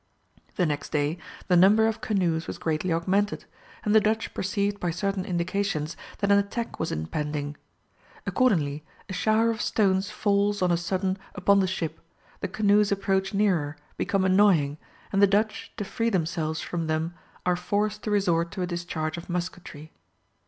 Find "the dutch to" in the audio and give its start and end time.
15.21-15.85